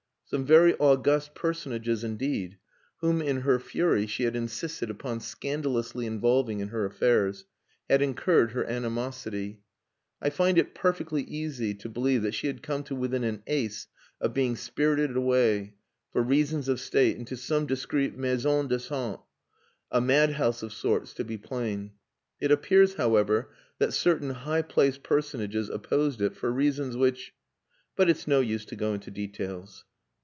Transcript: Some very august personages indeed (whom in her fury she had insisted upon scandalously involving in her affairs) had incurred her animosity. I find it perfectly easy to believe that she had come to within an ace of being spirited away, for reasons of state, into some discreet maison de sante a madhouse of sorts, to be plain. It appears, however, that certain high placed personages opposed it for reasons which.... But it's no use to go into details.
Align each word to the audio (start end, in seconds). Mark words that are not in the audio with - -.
Some 0.25 0.45
very 0.45 0.73
august 0.75 1.35
personages 1.35 2.05
indeed 2.05 2.57
(whom 3.01 3.21
in 3.21 3.41
her 3.41 3.59
fury 3.59 4.07
she 4.07 4.23
had 4.23 4.33
insisted 4.33 4.89
upon 4.89 5.19
scandalously 5.19 6.05
involving 6.05 6.61
in 6.61 6.69
her 6.69 6.85
affairs) 6.85 7.43
had 7.89 8.01
incurred 8.01 8.51
her 8.53 8.63
animosity. 8.63 9.59
I 10.21 10.29
find 10.29 10.57
it 10.57 10.73
perfectly 10.73 11.23
easy 11.23 11.73
to 11.73 11.89
believe 11.89 12.21
that 12.21 12.33
she 12.33 12.47
had 12.47 12.63
come 12.63 12.83
to 12.83 12.95
within 12.95 13.25
an 13.25 13.43
ace 13.45 13.87
of 14.21 14.33
being 14.33 14.55
spirited 14.55 15.17
away, 15.17 15.73
for 16.13 16.23
reasons 16.23 16.69
of 16.69 16.79
state, 16.79 17.17
into 17.17 17.35
some 17.35 17.65
discreet 17.65 18.17
maison 18.17 18.67
de 18.69 18.79
sante 18.79 19.19
a 19.91 19.99
madhouse 19.99 20.63
of 20.63 20.71
sorts, 20.71 21.13
to 21.15 21.25
be 21.25 21.37
plain. 21.37 21.91
It 22.39 22.51
appears, 22.53 22.93
however, 22.93 23.49
that 23.79 23.93
certain 23.93 24.29
high 24.29 24.61
placed 24.61 25.03
personages 25.03 25.69
opposed 25.69 26.21
it 26.21 26.37
for 26.37 26.49
reasons 26.53 26.95
which.... 26.95 27.33
But 27.97 28.09
it's 28.09 28.29
no 28.29 28.39
use 28.39 28.63
to 28.67 28.77
go 28.77 28.93
into 28.93 29.11
details. 29.11 29.83